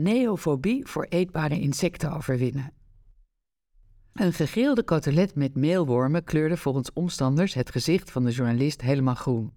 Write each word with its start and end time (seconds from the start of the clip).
Neofobie 0.00 0.86
voor 0.86 1.06
eetbare 1.08 1.60
insecten 1.60 2.12
overwinnen. 2.12 2.72
Een 4.12 4.32
gegrilde 4.32 4.82
kotelet 4.82 5.34
met 5.34 5.54
meelwormen 5.54 6.24
kleurde 6.24 6.56
volgens 6.56 6.92
omstanders 6.92 7.54
het 7.54 7.70
gezicht 7.70 8.10
van 8.10 8.24
de 8.24 8.30
journalist 8.30 8.80
helemaal 8.80 9.14
groen. 9.14 9.52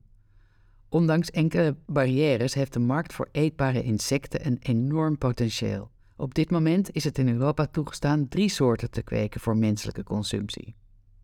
Ondanks 0.90 1.30
enkele 1.30 1.78
barrières 1.86 2.54
heeft 2.54 2.74
de 2.74 2.80
markt 2.80 3.14
voor 3.14 3.30
eetbare 3.32 3.84
insecten 3.84 4.46
een 4.46 4.58
enorm 4.60 5.18
potentieel. 5.18 5.92
Op 6.18 6.34
dit 6.34 6.52
moment 6.52 6.92
is 6.92 7.04
het 7.04 7.18
in 7.18 7.30
Europa 7.30 7.66
toegestaan 7.66 8.28
drie 8.28 8.50
soorten 8.50 8.92
te 8.92 9.02
kweken 9.02 9.40
voor 9.40 9.58
menselijke 9.58 10.04
consumptie. 10.04 10.76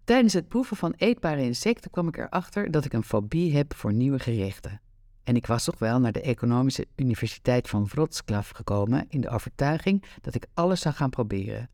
Tijdens 0.03 0.33
het 0.33 0.47
proeven 0.47 0.77
van 0.77 0.93
eetbare 0.97 1.43
insecten 1.43 1.91
kwam 1.91 2.07
ik 2.07 2.17
erachter 2.17 2.71
dat 2.71 2.85
ik 2.85 2.93
een 2.93 3.03
fobie 3.03 3.55
heb 3.55 3.75
voor 3.75 3.93
nieuwe 3.93 4.19
gerechten. 4.19 4.81
En 5.27 5.35
ik 5.35 5.45
was 5.45 5.63
toch 5.63 5.79
wel 5.79 5.99
naar 5.99 6.11
de 6.11 6.21
Economische 6.21 6.87
Universiteit 6.95 7.69
van 7.69 7.85
Wrocław 7.85 8.45
gekomen 8.53 9.05
in 9.09 9.21
de 9.21 9.29
overtuiging 9.29 10.03
dat 10.21 10.35
ik 10.35 10.45
alles 10.53 10.81
zou 10.81 10.95
gaan 10.95 11.09
proberen. 11.09 11.69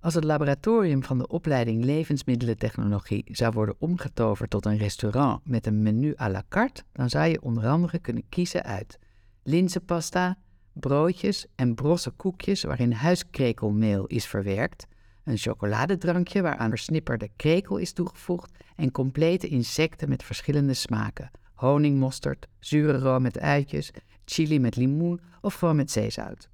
Als 0.00 0.14
het 0.14 0.24
laboratorium 0.24 1.02
van 1.02 1.18
de 1.18 1.26
opleiding 1.26 1.84
levensmiddelentechnologie 1.84 3.24
zou 3.26 3.52
worden 3.52 3.74
omgetoverd 3.78 4.50
tot 4.50 4.66
een 4.66 4.76
restaurant 4.76 5.48
met 5.48 5.66
een 5.66 5.82
menu 5.82 6.14
à 6.20 6.28
la 6.28 6.42
carte, 6.48 6.82
dan 6.92 7.10
zou 7.10 7.26
je 7.26 7.42
onder 7.42 7.66
andere 7.66 7.98
kunnen 7.98 8.28
kiezen 8.28 8.62
uit 8.62 8.98
linzenpasta, 9.42 10.38
broodjes 10.72 11.46
en 11.54 11.74
brosse 11.74 12.10
koekjes 12.10 12.62
waarin 12.62 12.92
huiskrekelmeel 12.92 14.06
is 14.06 14.26
verwerkt, 14.26 14.86
een 15.24 15.38
chocoladedrankje 15.38 16.42
waaraan 16.42 16.68
versnipperde 16.68 17.30
krekel 17.36 17.76
is 17.76 17.92
toegevoegd 17.92 18.58
en 18.76 18.90
complete 18.90 19.48
insecten 19.48 20.08
met 20.08 20.22
verschillende 20.22 20.74
smaken, 20.74 21.30
honingmosterd, 21.68 22.46
zure 22.58 22.98
room 22.98 23.22
met 23.22 23.38
uitjes, 23.38 23.90
chili 24.24 24.58
met 24.58 24.76
limoen 24.76 25.20
of 25.40 25.54
gewoon 25.54 25.76
met 25.76 25.90
zeezout. 25.90 26.48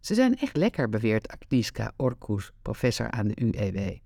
Ze 0.00 0.14
zijn 0.14 0.36
echt 0.36 0.56
lekker, 0.56 0.88
beweert 0.88 1.28
Agnieszka 1.28 1.92
Orkus, 1.96 2.50
professor 2.62 3.10
aan 3.10 3.28
de 3.28 3.42
UEW. 3.42 3.96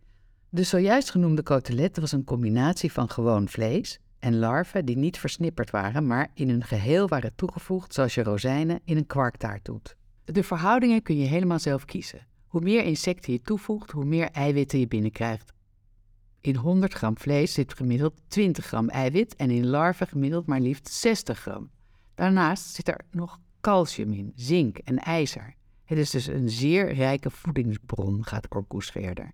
De 0.48 0.62
zojuist 0.62 1.10
genoemde 1.10 1.42
kotelet 1.42 1.98
was 1.98 2.12
een 2.12 2.24
combinatie 2.24 2.92
van 2.92 3.10
gewoon 3.10 3.48
vlees 3.48 3.98
en 4.18 4.38
larven 4.38 4.84
die 4.84 4.96
niet 4.96 5.18
versnipperd 5.18 5.70
waren, 5.70 6.06
maar 6.06 6.30
in 6.34 6.48
hun 6.48 6.64
geheel 6.64 7.08
waren 7.08 7.34
toegevoegd 7.34 7.94
zoals 7.94 8.14
je 8.14 8.22
rozijnen 8.22 8.80
in 8.84 8.96
een 8.96 9.06
kwarktaart 9.06 9.64
doet. 9.64 9.96
De 10.24 10.42
verhoudingen 10.42 11.02
kun 11.02 11.16
je 11.16 11.26
helemaal 11.26 11.58
zelf 11.58 11.84
kiezen. 11.84 12.26
Hoe 12.46 12.60
meer 12.60 12.84
insecten 12.84 13.32
je 13.32 13.40
toevoegt, 13.40 13.90
hoe 13.90 14.04
meer 14.04 14.30
eiwitten 14.30 14.78
je 14.78 14.88
binnenkrijgt. 14.88 15.52
In 16.42 16.56
100 16.56 16.94
gram 16.94 17.18
vlees 17.18 17.52
zit 17.52 17.74
gemiddeld 17.74 18.20
20 18.28 18.66
gram 18.66 18.88
eiwit 18.88 19.36
en 19.36 19.50
in 19.50 19.66
larven 19.66 20.06
gemiddeld 20.06 20.46
maar 20.46 20.60
liefst 20.60 20.88
60 20.88 21.38
gram. 21.40 21.70
Daarnaast 22.14 22.74
zit 22.74 22.88
er 22.88 23.00
nog 23.10 23.38
calcium 23.60 24.12
in, 24.12 24.32
zink 24.34 24.78
en 24.78 24.98
ijzer. 24.98 25.54
Het 25.84 25.98
is 25.98 26.10
dus 26.10 26.26
een 26.26 26.48
zeer 26.48 26.92
rijke 26.92 27.30
voedingsbron, 27.30 28.24
gaat 28.24 28.54
Orkus 28.54 28.90
verder. 28.90 29.32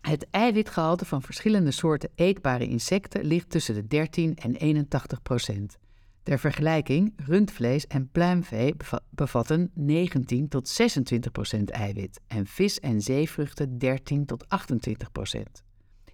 Het 0.00 0.26
eiwitgehalte 0.30 1.04
van 1.04 1.22
verschillende 1.22 1.70
soorten 1.70 2.10
eetbare 2.14 2.66
insecten 2.66 3.24
ligt 3.24 3.50
tussen 3.50 3.74
de 3.74 3.86
13 3.86 4.36
en 4.36 4.54
81 4.54 5.22
procent. 5.22 5.78
Ter 6.22 6.38
vergelijking, 6.38 7.12
rundvlees 7.16 7.86
en 7.86 8.08
pluimvee 8.08 8.76
bevatten 9.10 9.70
19 9.74 10.48
tot 10.48 10.68
26 10.68 11.32
procent 11.32 11.70
eiwit 11.70 12.20
en 12.26 12.46
vis 12.46 12.80
en 12.80 13.00
zeevruchten 13.00 13.78
13 13.78 14.26
tot 14.26 14.48
28 14.48 15.12
procent. 15.12 15.63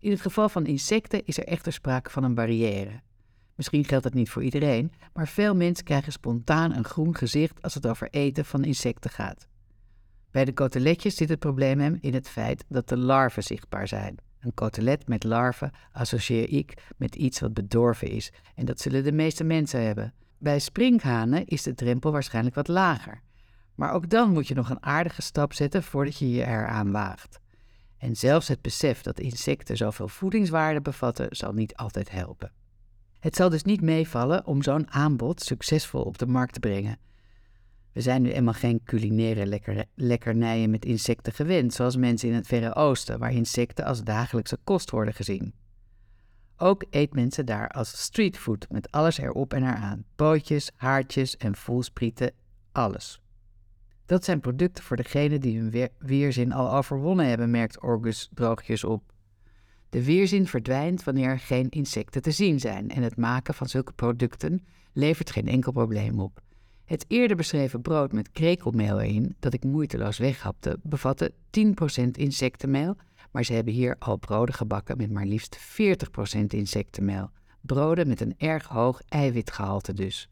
In 0.01 0.11
het 0.11 0.21
geval 0.21 0.49
van 0.49 0.67
insecten 0.67 1.25
is 1.25 1.39
er 1.39 1.47
echter 1.47 1.73
sprake 1.73 2.11
van 2.11 2.25
een 2.25 2.35
barrière. 2.35 3.01
Misschien 3.55 3.85
geldt 3.85 4.05
het 4.05 4.15
niet 4.15 4.31
voor 4.31 4.43
iedereen, 4.43 4.93
maar 5.13 5.29
veel 5.29 5.55
mensen 5.55 5.85
krijgen 5.85 6.13
spontaan 6.13 6.75
een 6.75 6.85
groen 6.85 7.17
gezicht 7.17 7.63
als 7.63 7.75
het 7.75 7.87
over 7.87 8.09
eten 8.11 8.45
van 8.45 8.65
insecten 8.65 9.11
gaat. 9.11 9.49
Bij 10.31 10.45
de 10.45 10.53
koteletjes 10.53 11.17
zit 11.17 11.29
het 11.29 11.39
probleem 11.39 11.81
hem 11.81 11.99
in 12.01 12.15
het 12.15 12.29
feit 12.29 12.65
dat 12.69 12.89
de 12.89 12.97
larven 12.97 13.43
zichtbaar 13.43 13.89
zijn. 13.89 14.17
Een 14.41 14.55
kotelet 14.55 15.09
met 15.09 15.25
larven 15.25 15.73
associeer 15.93 16.49
ik 16.49 16.75
met 16.97 17.15
iets 17.15 17.41
wat 17.41 17.55
bedorven 17.55 18.09
is 18.09 18.33
en 18.55 18.65
dat 18.65 18.81
zullen 18.81 19.05
de 19.05 19.13
meeste 19.13 19.45
mensen 19.45 19.83
hebben. 19.83 20.15
Bij 20.39 20.59
sprinkhanen 20.59 21.47
is 21.47 21.63
de 21.63 21.75
drempel 21.75 22.13
waarschijnlijk 22.13 22.55
wat 22.55 22.69
lager. 22.69 23.23
Maar 23.75 23.93
ook 23.93 24.09
dan 24.09 24.33
moet 24.33 24.49
je 24.49 24.55
nog 24.55 24.71
een 24.71 24.83
aardige 24.83 25.23
stap 25.23 25.53
zetten 25.53 25.83
voordat 25.83 26.19
je 26.19 26.31
je 26.31 26.47
eraan 26.47 26.93
waagt. 26.93 27.40
En 28.01 28.17
zelfs 28.17 28.49
het 28.49 28.63
besef 28.63 29.03
dat 29.03 29.21
insecten 29.21 29.77
zoveel 29.77 30.09
voedingswaarde 30.09 30.81
bevatten, 30.81 31.37
zal 31.37 31.53
niet 31.53 31.77
altijd 31.77 32.11
helpen. 32.11 32.53
Het 33.19 33.37
zal 33.37 33.49
dus 33.49 33.63
niet 33.63 33.81
meevallen 33.81 34.47
om 34.47 34.63
zo'n 34.63 34.91
aanbod 34.91 35.43
succesvol 35.43 36.03
op 36.03 36.19
de 36.19 36.27
markt 36.27 36.53
te 36.53 36.61
brengen. 36.61 36.99
We 37.93 38.01
zijn 38.01 38.23
nu 38.23 38.33
eenmaal 38.33 38.55
geen 38.55 38.83
culinaire 38.85 39.47
lekker, 39.47 39.85
lekkernijen 39.95 40.71
met 40.71 40.85
insecten 40.85 41.33
gewend, 41.33 41.75
zoals 41.75 41.97
mensen 41.97 42.29
in 42.29 42.35
het 42.35 42.47
Verre 42.47 42.75
Oosten, 42.75 43.19
waar 43.19 43.33
insecten 43.33 43.85
als 43.85 44.03
dagelijkse 44.03 44.59
kost 44.65 44.91
worden 44.91 45.15
gezien. 45.15 45.55
Ook 46.57 46.85
eet 46.91 47.15
mensen 47.15 47.47
daar 47.47 47.69
als 47.69 48.03
streetfood 48.03 48.67
met 48.71 48.91
alles 48.91 49.19
erop 49.19 49.55
en 49.55 49.63
eraan: 49.63 50.05
pootjes, 50.17 50.71
haartjes 50.77 51.37
en 51.37 51.57
voelsprieten, 51.57 52.33
alles. 52.73 53.21
Dat 54.11 54.25
zijn 54.25 54.41
producten 54.41 54.85
voor 54.85 54.97
degenen 54.97 55.41
die 55.41 55.59
hun 55.59 55.89
weerzin 55.99 56.53
al 56.53 56.75
overwonnen 56.75 57.27
hebben, 57.27 57.51
merkt 57.51 57.83
Orgus 57.83 58.29
droogjes 58.35 58.85
op. 58.85 59.03
De 59.91 60.05
weerzin 60.05 60.47
verdwijnt 60.47 61.05
wanneer 61.05 61.29
er 61.29 61.39
geen 61.39 61.69
insecten 61.69 62.23
te 62.23 62.31
zien 62.31 62.61
zijn 62.61 62.91
en 62.91 63.03
het 63.03 63.17
maken 63.17 63.55
van 63.55 63.69
zulke 63.69 63.93
producten 63.93 64.65
levert 64.93 65.31
geen 65.31 65.49
enkel 65.49 65.73
probleem 65.73 66.21
op. 66.21 66.41
Het 66.85 67.05
eerder 67.09 67.37
beschreven 67.37 67.83
brood 67.83 68.13
met 68.13 68.31
krekelmeel 68.31 69.01
erin, 69.01 69.37
dat 69.39 69.55
ik 69.55 69.65
moeiteloos 69.65 70.19
weghapte, 70.19 70.79
bevatte 70.83 71.33
10% 72.01 72.11
insectenmeel, 72.13 72.97
maar 73.31 73.45
ze 73.45 73.53
hebben 73.53 73.73
hier 73.73 73.97
al 73.99 74.17
broden 74.17 74.55
gebakken 74.55 74.97
met 74.97 75.11
maar 75.11 75.27
liefst 75.27 75.59
40% 76.39 76.41
insectenmeel. 76.47 77.31
Broden 77.61 78.09
met 78.09 78.21
een 78.21 78.35
erg 78.39 78.67
hoog 78.67 79.03
eiwitgehalte 79.09 79.93
dus. 79.93 80.29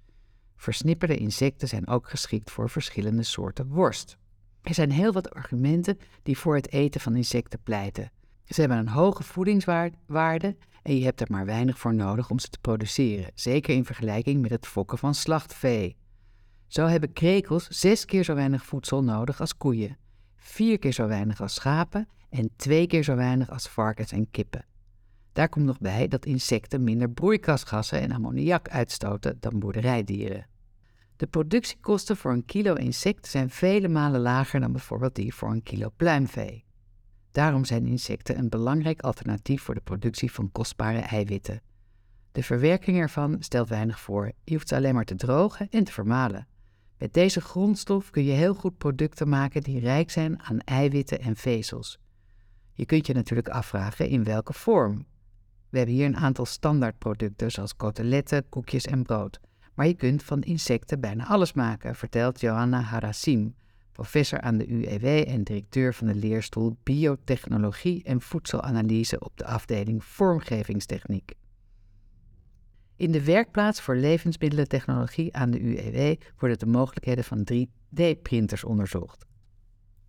Versnipperde 0.58 1.16
insecten 1.16 1.68
zijn 1.68 1.88
ook 1.88 2.08
geschikt 2.08 2.50
voor 2.50 2.70
verschillende 2.70 3.22
soorten 3.22 3.68
worst. 3.68 4.18
Er 4.62 4.74
zijn 4.74 4.90
heel 4.90 5.12
wat 5.12 5.30
argumenten 5.30 5.98
die 6.22 6.38
voor 6.38 6.54
het 6.54 6.72
eten 6.72 7.00
van 7.00 7.16
insecten 7.16 7.62
pleiten. 7.62 8.10
Ze 8.44 8.60
hebben 8.60 8.78
een 8.78 8.88
hoge 8.88 9.22
voedingswaarde 9.22 10.56
en 10.82 10.96
je 10.96 11.04
hebt 11.04 11.20
er 11.20 11.26
maar 11.30 11.46
weinig 11.46 11.78
voor 11.78 11.94
nodig 11.94 12.30
om 12.30 12.38
ze 12.38 12.48
te 12.48 12.58
produceren, 12.60 13.30
zeker 13.34 13.74
in 13.74 13.84
vergelijking 13.84 14.40
met 14.40 14.50
het 14.50 14.66
fokken 14.66 14.98
van 14.98 15.14
slachtvee. 15.14 15.96
Zo 16.66 16.86
hebben 16.86 17.12
krekels 17.12 17.68
zes 17.68 18.04
keer 18.04 18.24
zo 18.24 18.34
weinig 18.34 18.64
voedsel 18.64 19.04
nodig 19.04 19.40
als 19.40 19.56
koeien, 19.56 19.96
vier 20.36 20.78
keer 20.78 20.92
zo 20.92 21.06
weinig 21.06 21.40
als 21.40 21.54
schapen 21.54 22.08
en 22.30 22.50
twee 22.56 22.86
keer 22.86 23.02
zo 23.02 23.14
weinig 23.14 23.50
als 23.50 23.68
varkens 23.68 24.12
en 24.12 24.30
kippen. 24.30 24.64
Daar 25.32 25.48
komt 25.48 25.64
nog 25.64 25.78
bij 25.78 26.08
dat 26.08 26.26
insecten 26.26 26.84
minder 26.84 27.10
broeikasgassen 27.10 28.00
en 28.00 28.12
ammoniak 28.12 28.68
uitstoten 28.68 29.36
dan 29.40 29.58
boerderijdieren. 29.58 30.46
De 31.16 31.26
productiekosten 31.26 32.16
voor 32.16 32.32
een 32.32 32.44
kilo 32.44 32.74
insect 32.74 33.26
zijn 33.26 33.50
vele 33.50 33.88
malen 33.88 34.20
lager 34.20 34.60
dan 34.60 34.72
bijvoorbeeld 34.72 35.14
die 35.14 35.34
voor 35.34 35.50
een 35.50 35.62
kilo 35.62 35.90
pluimvee. 35.96 36.64
Daarom 37.30 37.64
zijn 37.64 37.86
insecten 37.86 38.38
een 38.38 38.48
belangrijk 38.48 39.00
alternatief 39.00 39.62
voor 39.62 39.74
de 39.74 39.80
productie 39.80 40.32
van 40.32 40.52
kostbare 40.52 40.98
eiwitten. 40.98 41.62
De 42.32 42.42
verwerking 42.42 42.98
ervan 42.98 43.36
stelt 43.38 43.68
weinig 43.68 44.00
voor, 44.00 44.32
je 44.44 44.54
hoeft 44.54 44.68
ze 44.68 44.76
alleen 44.76 44.94
maar 44.94 45.04
te 45.04 45.14
drogen 45.14 45.68
en 45.70 45.84
te 45.84 45.92
vermalen. 45.92 46.46
Met 46.98 47.12
deze 47.12 47.40
grondstof 47.40 48.10
kun 48.10 48.24
je 48.24 48.32
heel 48.32 48.54
goed 48.54 48.78
producten 48.78 49.28
maken 49.28 49.62
die 49.62 49.80
rijk 49.80 50.10
zijn 50.10 50.42
aan 50.42 50.60
eiwitten 50.60 51.20
en 51.20 51.36
vezels. 51.36 51.98
Je 52.72 52.86
kunt 52.86 53.06
je 53.06 53.14
natuurlijk 53.14 53.48
afvragen 53.48 54.08
in 54.08 54.24
welke 54.24 54.52
vorm. 54.52 55.06
We 55.70 55.78
hebben 55.78 55.96
hier 55.96 56.06
een 56.06 56.16
aantal 56.16 56.46
standaardproducten 56.46 57.50
zoals 57.50 57.76
koteletten, 57.76 58.48
koekjes 58.48 58.84
en 58.84 59.02
brood. 59.02 59.40
Maar 59.74 59.86
je 59.86 59.94
kunt 59.94 60.22
van 60.22 60.42
insecten 60.42 61.00
bijna 61.00 61.26
alles 61.26 61.52
maken, 61.52 61.94
vertelt 61.94 62.40
Johanna 62.40 62.80
Harasim, 62.80 63.54
professor 63.92 64.40
aan 64.40 64.58
de 64.58 64.68
UEW 64.68 65.28
en 65.28 65.44
directeur 65.44 65.94
van 65.94 66.06
de 66.06 66.14
leerstoel 66.14 66.76
Biotechnologie 66.82 68.02
en 68.04 68.20
Voedselanalyse 68.20 69.20
op 69.20 69.36
de 69.36 69.44
afdeling 69.44 70.04
Vormgevingstechniek. 70.04 71.32
In 72.96 73.12
de 73.12 73.24
werkplaats 73.24 73.80
voor 73.80 73.96
levensmiddelentechnologie 73.96 75.36
aan 75.36 75.50
de 75.50 75.60
UEW 75.60 76.16
worden 76.38 76.58
de 76.58 76.66
mogelijkheden 76.66 77.24
van 77.24 77.46
3D-printers 77.52 78.64
onderzocht. 78.64 79.26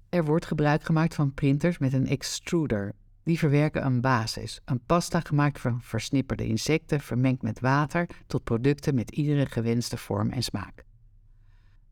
Er 0.10 0.26
wordt 0.26 0.46
gebruik 0.46 0.84
gemaakt 0.84 1.16
van 1.16 1.34
printers 1.34 1.78
met 1.78 1.94
een 1.94 2.08
extruder. 2.08 2.94
Die 3.30 3.40
verwerken 3.40 3.86
een 3.86 4.02
basis, 4.02 4.62
een 4.66 4.80
pasta 4.86 5.20
gemaakt 5.20 5.60
van 5.60 5.82
versnipperde 5.82 6.46
insecten 6.46 7.00
vermengd 7.00 7.42
met 7.42 7.60
water 7.60 8.10
tot 8.28 8.44
producten 8.44 8.96
met 8.96 9.12
iedere 9.12 9.46
gewenste 9.46 9.98
vorm 9.98 10.30
en 10.30 10.44
smaak. 10.44 10.84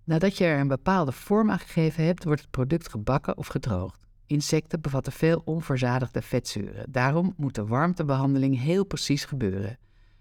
Nadat 0.04 0.38
je 0.38 0.46
er 0.46 0.60
een 0.60 0.68
bepaalde 0.68 1.12
vorm 1.12 1.52
aan 1.52 1.60
gegeven 1.60 2.06
hebt, 2.06 2.24
wordt 2.24 2.42
het 2.42 2.52
product 2.52 2.90
gebakken 2.90 3.38
of 3.38 3.48
gedroogd. 3.48 4.00
Insecten 4.26 4.82
bevatten 4.82 5.14
veel 5.14 5.42
onverzadigde 5.46 6.22
vetzuren, 6.22 6.92
daarom 6.92 7.34
moet 7.36 7.56
de 7.56 7.66
warmtebehandeling 7.66 8.60
heel 8.60 8.86
precies 8.86 9.26
gebeuren. 9.26 9.78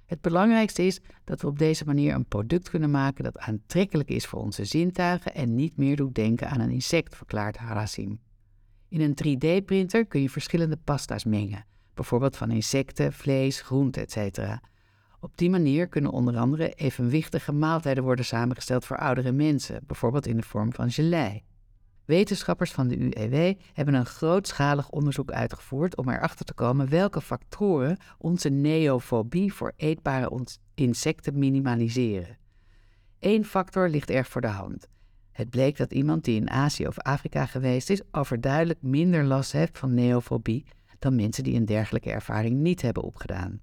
Het 0.06 0.20
belangrijkste 0.20 0.82
is 0.82 1.00
dat 1.24 1.40
we 1.40 1.46
op 1.46 1.58
deze 1.58 1.84
manier 1.84 2.14
een 2.14 2.28
product 2.28 2.70
kunnen 2.70 2.90
maken 2.90 3.24
dat 3.24 3.38
aantrekkelijk 3.38 4.08
is 4.08 4.26
voor 4.26 4.40
onze 4.40 4.64
zintuigen 4.64 5.34
en 5.34 5.54
niet 5.54 5.76
meer 5.76 5.96
doet 5.96 6.14
denken 6.14 6.50
aan 6.50 6.60
een 6.60 6.70
insect, 6.70 7.16
verklaart 7.16 7.56
Harasim. 7.56 8.20
In 8.88 9.00
een 9.00 9.14
3D-printer 9.24 10.06
kun 10.06 10.22
je 10.22 10.30
verschillende 10.30 10.78
pasta's 10.84 11.24
mengen, 11.24 11.64
bijvoorbeeld 11.94 12.36
van 12.36 12.50
insecten, 12.50 13.12
vlees, 13.12 13.60
groenten, 13.60 14.06
etc. 14.06 14.38
Op 15.20 15.36
die 15.36 15.50
manier 15.50 15.88
kunnen 15.88 16.10
onder 16.10 16.36
andere 16.36 16.72
evenwichtige 16.72 17.52
maaltijden 17.52 18.04
worden 18.04 18.24
samengesteld 18.24 18.84
voor 18.84 18.96
oudere 18.96 19.32
mensen, 19.32 19.80
bijvoorbeeld 19.86 20.26
in 20.26 20.36
de 20.36 20.42
vorm 20.42 20.72
van 20.72 20.90
gelei. 20.90 21.42
Wetenschappers 22.04 22.72
van 22.72 22.88
de 22.88 22.98
UEW 22.98 23.54
hebben 23.72 23.94
een 23.94 24.06
grootschalig 24.06 24.90
onderzoek 24.90 25.30
uitgevoerd 25.30 25.96
om 25.96 26.08
erachter 26.08 26.44
te 26.44 26.54
komen 26.54 26.88
welke 26.88 27.20
factoren 27.20 27.98
onze 28.18 28.48
neofobie 28.48 29.52
voor 29.52 29.72
eetbare 29.76 30.46
insecten 30.74 31.38
minimaliseren. 31.38 32.38
Eén 33.18 33.44
factor 33.44 33.88
ligt 33.88 34.10
erg 34.10 34.28
voor 34.28 34.40
de 34.40 34.46
hand. 34.46 34.88
Het 35.36 35.50
bleek 35.50 35.76
dat 35.76 35.92
iemand 35.92 36.24
die 36.24 36.40
in 36.40 36.50
Azië 36.50 36.86
of 36.86 36.98
Afrika 36.98 37.46
geweest 37.46 37.90
is, 37.90 38.02
overduidelijk 38.10 38.82
minder 38.82 39.24
last 39.24 39.52
heeft 39.52 39.78
van 39.78 39.94
neofobie 39.94 40.66
dan 40.98 41.14
mensen 41.14 41.44
die 41.44 41.54
een 41.54 41.64
dergelijke 41.64 42.10
ervaring 42.10 42.56
niet 42.56 42.82
hebben 42.82 43.02
opgedaan. 43.02 43.60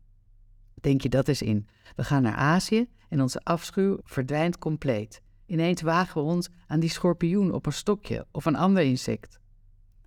Denk 0.81 1.01
je 1.01 1.09
dat 1.09 1.27
eens 1.27 1.41
in. 1.41 1.67
We 1.95 2.03
gaan 2.03 2.21
naar 2.21 2.35
Azië 2.35 2.89
en 3.09 3.21
onze 3.21 3.39
afschuw 3.39 3.97
verdwijnt 4.03 4.57
compleet. 4.57 5.21
Ineens 5.45 5.81
wagen 5.81 6.21
we 6.21 6.27
ons 6.27 6.49
aan 6.67 6.79
die 6.79 6.89
schorpioen 6.89 7.53
op 7.53 7.65
een 7.65 7.73
stokje 7.73 8.27
of 8.31 8.45
een 8.45 8.55
ander 8.55 8.83
insect. 8.83 9.39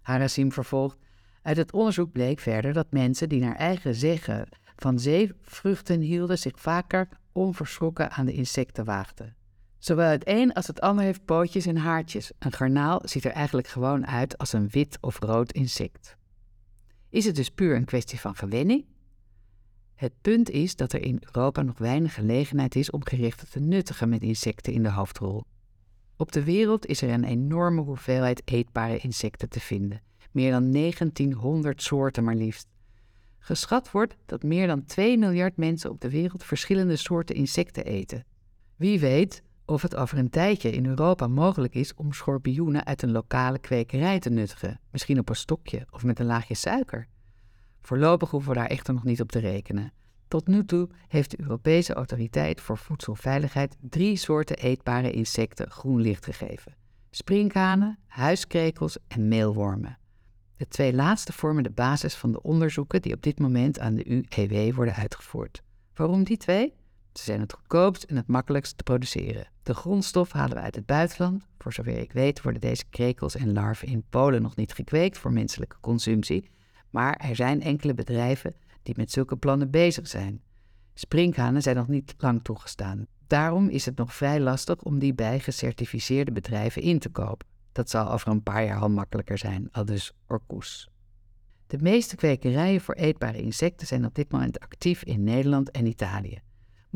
Harasim 0.02 0.52
vervolgt: 0.52 0.98
Uit 1.42 1.56
het 1.56 1.72
onderzoek 1.72 2.12
bleek 2.12 2.40
verder 2.40 2.72
dat 2.72 2.92
mensen 2.92 3.28
die 3.28 3.40
naar 3.40 3.56
eigen 3.56 3.94
zeggen 3.94 4.48
van 4.76 4.98
zeevruchten 4.98 6.00
hielden 6.00 6.38
zich 6.38 6.60
vaker 6.60 7.08
onverschrokken 7.32 8.10
aan 8.10 8.26
de 8.26 8.32
insecten 8.32 8.84
waagden. 8.84 9.35
Zowel 9.86 10.10
het 10.10 10.22
een 10.28 10.52
als 10.52 10.66
het 10.66 10.80
ander 10.80 11.04
heeft 11.04 11.24
pootjes 11.24 11.66
en 11.66 11.76
haartjes. 11.76 12.32
Een 12.38 12.52
garnaal 12.52 13.00
ziet 13.04 13.24
er 13.24 13.30
eigenlijk 13.30 13.68
gewoon 13.68 14.06
uit 14.06 14.38
als 14.38 14.52
een 14.52 14.68
wit 14.68 14.98
of 15.00 15.18
rood 15.18 15.52
insect. 15.52 16.16
Is 17.10 17.24
het 17.24 17.36
dus 17.36 17.50
puur 17.50 17.76
een 17.76 17.84
kwestie 17.84 18.20
van 18.20 18.34
gewenning? 18.34 18.84
Het 19.94 20.12
punt 20.20 20.50
is 20.50 20.76
dat 20.76 20.92
er 20.92 21.02
in 21.02 21.22
Europa 21.24 21.62
nog 21.62 21.78
weinig 21.78 22.14
gelegenheid 22.14 22.74
is 22.74 22.90
om 22.90 23.04
gericht 23.04 23.50
te 23.50 23.60
nuttigen 23.60 24.08
met 24.08 24.22
insecten 24.22 24.72
in 24.72 24.82
de 24.82 24.90
hoofdrol. 24.90 25.44
Op 26.16 26.32
de 26.32 26.44
wereld 26.44 26.86
is 26.86 27.02
er 27.02 27.10
een 27.10 27.24
enorme 27.24 27.80
hoeveelheid 27.80 28.42
eetbare 28.44 28.98
insecten 28.98 29.48
te 29.48 29.60
vinden, 29.60 30.02
meer 30.30 30.50
dan 30.50 30.70
1900 30.70 31.82
soorten 31.82 32.24
maar 32.24 32.36
liefst. 32.36 32.68
Geschat 33.38 33.90
wordt 33.90 34.16
dat 34.24 34.42
meer 34.42 34.66
dan 34.66 34.84
2 34.84 35.18
miljard 35.18 35.56
mensen 35.56 35.90
op 35.90 36.00
de 36.00 36.10
wereld 36.10 36.44
verschillende 36.44 36.96
soorten 36.96 37.34
insecten 37.34 37.84
eten. 37.84 38.24
Wie 38.76 39.00
weet 39.00 39.44
of 39.66 39.82
het 39.82 39.96
over 39.96 40.18
een 40.18 40.30
tijdje 40.30 40.70
in 40.70 40.86
Europa 40.86 41.26
mogelijk 41.26 41.74
is 41.74 41.94
om 41.94 42.12
schorpioenen 42.12 42.84
uit 42.84 43.02
een 43.02 43.12
lokale 43.12 43.58
kwekerij 43.58 44.18
te 44.18 44.30
nuttigen, 44.30 44.80
misschien 44.90 45.18
op 45.18 45.28
een 45.28 45.36
stokje 45.36 45.86
of 45.90 46.04
met 46.04 46.18
een 46.18 46.26
laagje 46.26 46.54
suiker. 46.54 47.06
Voorlopig 47.80 48.30
hoeven 48.30 48.52
we 48.52 48.58
daar 48.58 48.66
echter 48.66 48.94
nog 48.94 49.04
niet 49.04 49.20
op 49.20 49.32
te 49.32 49.38
rekenen. 49.38 49.92
Tot 50.28 50.46
nu 50.46 50.64
toe 50.64 50.88
heeft 51.08 51.30
de 51.30 51.40
Europese 51.40 51.94
Autoriteit 51.94 52.60
voor 52.60 52.78
Voedselveiligheid 52.78 53.76
drie 53.80 54.16
soorten 54.16 54.56
eetbare 54.56 55.10
insecten 55.10 55.70
groen 55.70 56.00
licht 56.00 56.24
gegeven: 56.24 56.74
sprinkhanen, 57.10 57.98
huiskrekels 58.06 58.98
en 59.08 59.28
meelwormen. 59.28 59.98
De 60.56 60.68
twee 60.68 60.94
laatste 60.94 61.32
vormen 61.32 61.62
de 61.62 61.70
basis 61.70 62.14
van 62.14 62.32
de 62.32 62.42
onderzoeken 62.42 63.02
die 63.02 63.14
op 63.14 63.22
dit 63.22 63.38
moment 63.38 63.78
aan 63.78 63.94
de 63.94 64.04
UEW 64.08 64.74
worden 64.74 64.94
uitgevoerd. 64.94 65.62
Waarom 65.94 66.24
die 66.24 66.36
twee? 66.36 66.74
Ze 67.18 67.24
zijn 67.24 67.40
het 67.40 67.52
goedkoopst 67.52 68.02
en 68.02 68.16
het 68.16 68.26
makkelijkst 68.26 68.76
te 68.76 68.82
produceren. 68.82 69.48
De 69.62 69.74
grondstof 69.74 70.32
halen 70.32 70.56
we 70.56 70.62
uit 70.62 70.74
het 70.74 70.86
buitenland. 70.86 71.44
Voor 71.58 71.72
zover 71.72 71.98
ik 71.98 72.12
weet 72.12 72.42
worden 72.42 72.60
deze 72.60 72.84
krekels 72.90 73.36
en 73.36 73.52
larven 73.52 73.88
in 73.88 74.04
Polen 74.10 74.42
nog 74.42 74.56
niet 74.56 74.72
gekweekt 74.72 75.18
voor 75.18 75.32
menselijke 75.32 75.76
consumptie, 75.80 76.50
maar 76.90 77.16
er 77.16 77.36
zijn 77.36 77.62
enkele 77.62 77.94
bedrijven 77.94 78.54
die 78.82 78.94
met 78.96 79.10
zulke 79.10 79.36
plannen 79.36 79.70
bezig 79.70 80.08
zijn. 80.08 80.40
Sprinkhanen 80.94 81.62
zijn 81.62 81.76
nog 81.76 81.88
niet 81.88 82.14
lang 82.18 82.44
toegestaan. 82.44 83.06
Daarom 83.26 83.68
is 83.68 83.86
het 83.86 83.96
nog 83.96 84.14
vrij 84.14 84.40
lastig 84.40 84.82
om 84.82 84.98
die 84.98 85.14
bij 85.14 85.40
gecertificeerde 85.40 86.32
bedrijven 86.32 86.82
in 86.82 86.98
te 86.98 87.08
kopen. 87.08 87.46
Dat 87.72 87.90
zal 87.90 88.12
over 88.12 88.28
een 88.28 88.42
paar 88.42 88.64
jaar 88.64 88.80
al 88.80 88.90
makkelijker 88.90 89.38
zijn, 89.38 89.68
al 89.72 89.84
dus 89.84 90.12
Orkoes. 90.26 90.88
De 91.66 91.78
meeste 91.80 92.16
kwekerijen 92.16 92.80
voor 92.80 92.94
eetbare 92.94 93.42
insecten 93.42 93.86
zijn 93.86 94.04
op 94.04 94.14
dit 94.14 94.32
moment 94.32 94.60
actief 94.60 95.04
in 95.04 95.24
Nederland 95.24 95.70
en 95.70 95.86
Italië. 95.86 96.40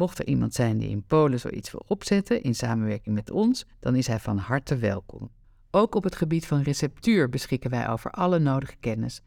Mocht 0.01 0.19
er 0.19 0.27
iemand 0.27 0.55
zijn 0.55 0.79
die 0.79 0.89
in 0.89 1.03
Polen 1.03 1.41
zoiets 1.41 1.71
wil 1.71 1.83
opzetten 1.87 2.43
in 2.43 2.55
samenwerking 2.55 3.15
met 3.15 3.31
ons, 3.31 3.67
dan 3.81 3.97
is 3.97 4.07
hij 4.07 4.19
van 4.19 4.39
harte 4.39 4.77
welkom. 4.77 5.31
Ook 5.71 5.95
op 5.95 6.05
het 6.05 6.15
gebied 6.17 6.47
van 6.47 6.63
receptuur 6.63 7.29
beschikken 7.29 7.71
wij 7.71 7.89
over 7.89 8.11
alle 8.11 8.39
nodige 8.39 8.77
kennis. 8.77 9.23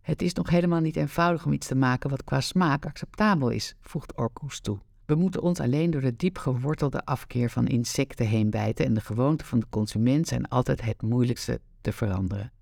Het 0.00 0.22
is 0.22 0.32
nog 0.32 0.50
helemaal 0.50 0.80
niet 0.80 0.96
eenvoudig 0.96 1.46
om 1.46 1.52
iets 1.52 1.66
te 1.66 1.74
maken 1.74 2.10
wat 2.10 2.24
qua 2.24 2.40
smaak 2.40 2.86
acceptabel 2.86 3.48
is, 3.48 3.74
voegt 3.80 4.16
Orkus 4.16 4.60
toe. 4.60 4.78
We 5.06 5.14
moeten 5.14 5.42
ons 5.42 5.60
alleen 5.60 5.90
door 5.90 6.00
de 6.00 6.16
diep 6.16 6.38
gewortelde 6.38 7.04
afkeer 7.04 7.50
van 7.50 7.66
insecten 7.66 8.26
heen 8.26 8.50
bijten 8.50 8.84
en 8.84 8.94
de 8.94 9.00
gewoonten 9.00 9.46
van 9.46 9.60
de 9.60 9.66
consument 9.70 10.28
zijn 10.28 10.48
altijd 10.48 10.80
het 10.80 11.02
moeilijkste 11.02 11.60
te 11.80 11.92
veranderen. 11.92 12.52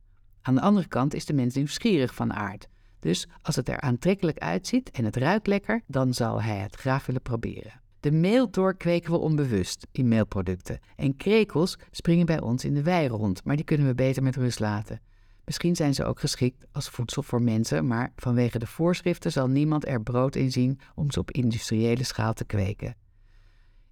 Aan 0.43 0.55
de 0.55 0.61
andere 0.61 0.89
kant 0.89 1.15
is 1.15 1.25
de 1.25 1.35
mens 1.35 1.55
nieuwsgierig 1.55 2.15
van 2.15 2.33
aard. 2.33 2.69
Dus 2.99 3.29
als 3.43 3.57
het 3.57 3.69
er 3.69 3.81
aantrekkelijk 3.81 4.39
uitziet 4.39 4.91
en 4.91 5.05
het 5.05 5.17
ruikt 5.17 5.47
lekker, 5.47 5.83
dan 5.87 6.15
zal 6.15 6.43
hij 6.43 6.57
het 6.57 6.77
graag 6.77 7.07
willen 7.07 7.23
proberen. 7.23 7.81
De 8.01 8.11
meeldoor 8.11 8.77
kweken 8.77 9.11
we 9.11 9.19
onbewust 9.19 9.87
in 9.93 10.09
meelproducten. 10.09 10.79
En 10.97 11.17
krekels 11.17 11.79
springen 11.91 12.27
bij 12.27 12.41
ons 12.41 12.65
in 12.65 12.75
de 12.75 12.83
wei 12.83 13.09
rond, 13.09 13.45
maar 13.45 13.57
die 13.57 13.65
kunnen 13.65 13.87
we 13.87 13.95
beter 13.95 14.23
met 14.23 14.37
rust 14.37 14.61
laten. 14.61 15.01
Misschien 15.45 15.77
zijn 15.77 15.95
ze 15.95 16.05
ook 16.05 16.21
geschikt 16.21 16.67
als 16.73 16.89
voedsel 16.89 17.23
voor 17.23 17.43
mensen, 17.43 17.87
maar 17.87 18.13
vanwege 18.17 18.59
de 18.59 18.67
voorschriften 18.67 19.33
zal 19.33 19.49
niemand 19.49 19.87
er 19.87 20.03
brood 20.03 20.37
in 20.37 20.53
zien 20.53 20.79
om 20.95 21.11
ze 21.11 21.19
op 21.21 21.31
industriële 21.31 22.05
schaal 22.05 22.33
te 22.33 22.45
kweken. 22.45 22.97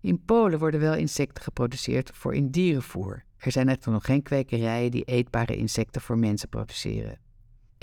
In 0.01 0.25
Polen 0.25 0.59
worden 0.59 0.81
wel 0.81 0.95
insecten 0.95 1.43
geproduceerd 1.43 2.11
voor 2.15 2.35
in 2.35 2.51
dierenvoer. 2.51 3.25
Er 3.37 3.53
zijn 3.53 3.69
echter 3.69 3.93
nog 3.93 4.05
geen 4.05 4.23
kwekerijen 4.23 4.91
die 4.91 5.05
eetbare 5.05 5.57
insecten 5.57 6.01
voor 6.01 6.19
mensen 6.19 6.49
produceren. 6.49 7.19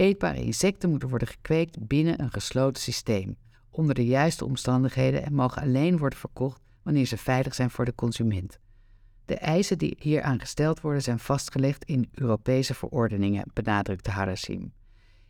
Eetbare 0.02 0.44
insecten 0.44 0.90
moeten 0.90 1.10
worden 1.10 1.28
gekweekt 1.28 1.88
binnen 1.88 2.22
een 2.22 2.32
gesloten 2.32 2.82
systeem, 2.82 3.38
onder 3.70 3.96
de 3.96 4.06
juiste 4.06 4.46
omstandigheden 4.46 5.24
en 5.24 5.34
mogen 5.34 5.62
alleen 5.62 5.98
worden 5.98 6.20
verkocht 6.20 6.62
wanneer 6.84 7.06
ze 7.06 7.18
veilig 7.18 7.56
zijn 7.56 7.70
voor 7.70 7.86
de 7.86 7.96
consument. 7.96 8.60
De 9.26 9.36
eisen 9.36 9.78
die 9.78 9.98
hieraan 10.00 10.40
gesteld 10.40 10.82
worden 10.82 11.02
zijn 11.02 11.20
vastgelegd 11.20 11.86
in 11.86 12.10
Europese 12.14 12.74
verordeningen, 12.74 13.50
benadrukte 13.54 14.10
Harasim. 14.12 14.74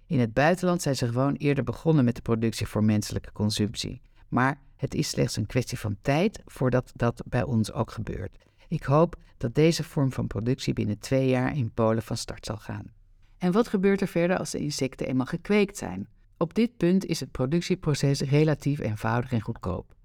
In 0.06 0.20
het 0.20 0.34
buitenland 0.34 0.82
zijn 0.82 0.96
ze 0.96 1.08
gewoon 1.08 1.36
eerder 1.36 1.64
begonnen 1.64 2.06
met 2.06 2.16
de 2.16 2.22
productie 2.22 2.68
voor 2.68 2.84
menselijke 2.84 3.32
consumptie. 3.32 4.02
Maar 4.28 4.62
het 4.76 4.94
is 4.94 5.10
slechts 5.10 5.36
een 5.36 5.46
kwestie 5.46 5.80
van 5.80 5.98
tijd 6.02 6.42
voordat 6.46 6.92
dat 6.96 7.24
bij 7.26 7.44
ons 7.44 7.72
ook 7.72 7.92
gebeurt. 7.92 8.38
Ik 8.68 8.84
hoop 8.84 9.16
dat 9.38 9.56
deze 9.56 9.84
vorm 9.84 10.12
van 10.12 10.28
productie 10.28 10.74
binnen 10.74 11.00
twee 11.00 11.28
jaar 11.28 11.56
in 11.56 11.72
Polen 11.72 12.04
van 12.04 12.18
start 12.18 12.46
zal 12.46 12.58
gaan. 12.58 13.00
En 13.42 13.52
wat 13.52 13.68
gebeurt 13.68 14.02
er 14.02 14.08
verder 14.08 14.38
als 14.38 14.52
de 14.52 14.60
insecten 14.60 15.08
eenmaal 15.08 15.26
gekweekt 15.26 15.78
zijn? 15.78 16.08
Op 16.38 16.54
dit 16.54 16.78
punt 16.78 17.06
is 17.06 17.20
het 17.20 17.32
productieproces 17.32 18.22
relatief 18.22 18.80
eenvoudig 18.80 19.32
en 19.32 19.42
goedkoop. 19.42 19.96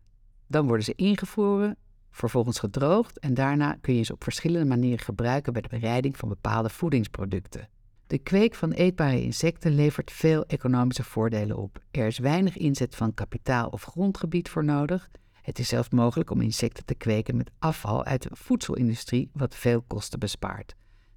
Dan 0.46 0.66
worden 0.66 0.84
ze 0.84 0.94
ingevroren, 0.94 1.76
vervolgens 2.10 2.58
gedroogd 2.58 3.18
en 3.18 3.34
daarna 3.34 3.78
kun 3.80 3.94
je 3.94 4.02
ze 4.02 4.12
op 4.12 4.22
verschillende 4.22 4.66
manieren 4.66 5.04
gebruiken 5.04 5.52
bij 5.52 5.62
de 5.62 5.68
bereiding 5.68 6.16
van 6.16 6.28
bepaalde 6.28 6.68
voedingsproducten. 6.68 7.68
De 8.06 8.18
kweek 8.18 8.54
van 8.54 8.72
eetbare 8.72 9.22
insecten 9.22 9.74
levert 9.74 10.10
veel 10.10 10.44
economische 10.46 11.04
voordelen 11.04 11.56
op. 11.56 11.78
Er 11.90 12.06
is 12.06 12.18
weinig 12.18 12.56
inzet 12.56 12.96
van 12.96 13.14
kapitaal 13.14 13.68
of 13.68 13.82
grondgebied 13.82 14.48
voor 14.48 14.64
nodig. 14.64 15.08
Het 15.42 15.58
is 15.58 15.68
zelfs 15.68 15.90
mogelijk 15.90 16.30
om 16.30 16.40
insecten 16.40 16.84
te 16.84 16.94
kweken 16.94 17.36
met 17.36 17.50
afval 17.58 18.04
uit 18.04 18.22
de 18.22 18.30
voedselindustrie, 18.32 19.30
wat 19.32 19.54
veel 19.54 19.82
kosten 19.86 20.18
bespaart. 20.18 20.74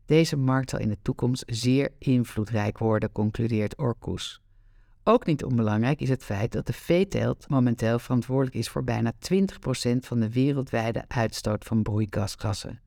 Deze 0.09 0.37
markt 0.37 0.69
zal 0.69 0.79
in 0.79 0.89
de 0.89 0.97
toekomst 1.01 1.43
zeer 1.47 1.89
invloedrijk 1.97 2.77
worden, 2.77 3.11
concludeert 3.11 3.77
Orkus. 3.77 4.41
Ook 5.03 5.25
niet 5.25 5.43
onbelangrijk 5.43 6.01
is 6.01 6.09
het 6.09 6.23
feit 6.23 6.51
dat 6.51 6.67
de 6.67 6.73
veeteelt 6.73 7.49
momenteel 7.49 7.99
verantwoordelijk 7.99 8.55
is 8.55 8.69
voor 8.69 8.83
bijna 8.83 9.13
20% 9.13 9.15
van 9.99 10.19
de 10.19 10.29
wereldwijde 10.29 11.03
uitstoot 11.07 11.63
van 11.63 11.83
broeikasgassen. 11.83 12.81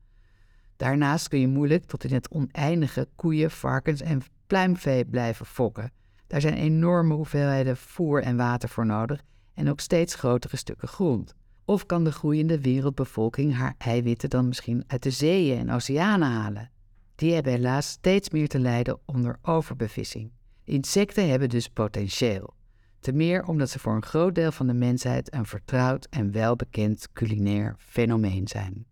Daarnaast 0.75 1.27
kun 1.27 1.39
je 1.39 1.47
moeilijk 1.47 1.85
tot 1.85 2.03
in 2.03 2.13
het 2.13 2.31
oneindige 2.31 3.07
koeien, 3.15 3.51
varkens 3.51 4.01
en 4.01 4.21
pluimvee 4.47 5.05
blijven 5.05 5.45
fokken. 5.45 5.91
Daar 6.27 6.41
zijn 6.41 6.57
enorme 6.57 7.13
hoeveelheden 7.13 7.77
voer 7.77 8.23
en 8.23 8.37
water 8.37 8.69
voor 8.69 8.85
nodig 8.85 9.21
en 9.53 9.69
ook 9.69 9.79
steeds 9.79 10.15
grotere 10.15 10.57
stukken 10.57 10.87
grond. 10.87 11.35
Of 11.65 11.85
kan 11.85 12.03
de 12.03 12.11
groeiende 12.11 12.61
wereldbevolking 12.61 13.55
haar 13.55 13.75
eiwitten 13.77 14.29
dan 14.29 14.47
misschien 14.47 14.83
uit 14.87 15.03
de 15.03 15.11
zeeën 15.11 15.57
en 15.57 15.71
oceanen 15.71 16.29
halen? 16.29 16.71
Die 17.15 17.33
hebben 17.33 17.53
helaas 17.53 17.87
steeds 17.87 18.29
meer 18.29 18.47
te 18.47 18.59
lijden 18.59 18.99
onder 19.05 19.39
overbevissing. 19.41 20.31
Insecten 20.63 21.29
hebben 21.29 21.49
dus 21.49 21.69
potentieel. 21.69 22.53
Te 22.99 23.11
meer 23.11 23.45
omdat 23.45 23.69
ze 23.69 23.79
voor 23.79 23.95
een 23.95 24.05
groot 24.05 24.35
deel 24.35 24.51
van 24.51 24.67
de 24.67 24.73
mensheid 24.73 25.33
een 25.33 25.45
vertrouwd 25.45 26.07
en 26.09 26.31
welbekend 26.31 27.07
culinair 27.13 27.75
fenomeen 27.77 28.47
zijn. 28.47 28.85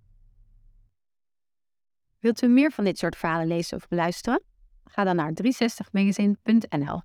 Wilt 2.19 2.41
u 2.41 2.47
meer 2.47 2.71
van 2.71 2.83
dit 2.83 2.97
soort 2.97 3.15
verhalen 3.17 3.47
lezen 3.47 3.77
of 3.77 3.87
beluisteren? 3.87 4.41
Ga 4.85 5.03
dan 5.03 5.15
naar 5.15 5.31
360magazine.nl. 5.43 6.99